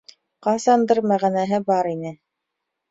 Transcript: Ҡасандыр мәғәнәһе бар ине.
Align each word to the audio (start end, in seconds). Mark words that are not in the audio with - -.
Ҡасандыр 0.47 1.03
мәғәнәһе 1.13 1.61
бар 1.71 1.95
ине. 1.95 2.19